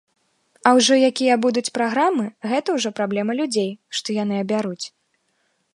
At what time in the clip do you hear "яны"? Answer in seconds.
4.23-4.35